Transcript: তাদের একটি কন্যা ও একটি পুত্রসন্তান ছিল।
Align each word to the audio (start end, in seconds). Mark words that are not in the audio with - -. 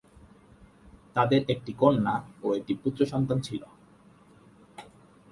তাদের 1.15 1.41
একটি 1.49 1.71
কন্যা 1.73 2.15
ও 2.43 2.47
একটি 2.53 2.73
পুত্রসন্তান 2.83 3.37
ছিল। 3.39 3.61